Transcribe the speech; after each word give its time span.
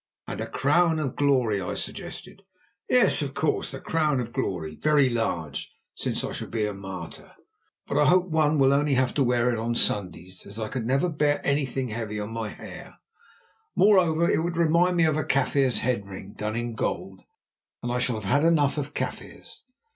"And 0.27 0.41
a 0.41 0.47
crown 0.47 0.97
of 0.97 1.15
Glory," 1.15 1.61
I 1.61 1.75
suggested. 1.75 2.41
"Yes, 2.89 3.21
of 3.21 3.35
course, 3.35 3.71
a 3.71 3.79
crown 3.79 4.19
of 4.19 4.33
Glory—very 4.33 5.11
large, 5.11 5.71
since 5.93 6.23
I 6.23 6.31
shall 6.31 6.47
be 6.47 6.65
a 6.65 6.73
martyr; 6.73 7.33
but 7.87 7.99
I 7.99 8.05
hope 8.05 8.25
one 8.29 8.57
will 8.57 8.73
only 8.73 8.95
have 8.95 9.13
to 9.13 9.23
wear 9.23 9.51
it 9.51 9.59
on 9.59 9.75
Sundays, 9.75 10.43
as 10.47 10.57
I 10.57 10.69
never 10.79 11.07
could 11.07 11.19
bear 11.19 11.39
anything 11.45 11.89
heavy 11.89 12.19
on 12.19 12.31
my 12.33 12.49
hair; 12.49 12.95
moreover, 13.75 14.27
it 14.27 14.39
would 14.39 14.57
remind 14.57 14.97
me 14.97 15.05
of 15.05 15.17
a 15.17 15.23
Kaffir's 15.23 15.81
head 15.81 16.07
ring 16.07 16.33
done 16.35 16.55
in 16.55 16.73
gold, 16.73 17.21
and 17.83 17.91
I 17.91 17.99
shall 17.99 18.15
have 18.19 18.25
had 18.25 18.43
enough 18.43 18.79
of 18.79 18.95
Kaffirs. 18.95 19.61